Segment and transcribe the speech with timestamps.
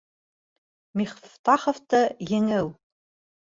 [1.01, 2.03] Мифтаховты
[2.35, 2.69] еңеү